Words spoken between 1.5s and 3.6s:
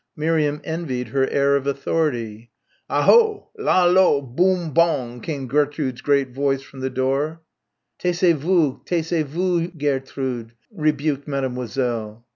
of authority. "Ah ho!